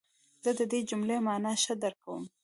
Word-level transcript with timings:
زه 0.43 0.51
د 0.59 0.61
دې 0.71 0.79
جملې 0.89 1.17
مانا 1.25 1.53
ښه 1.63 1.73
درک 1.81 1.97
کوم. 2.05 2.23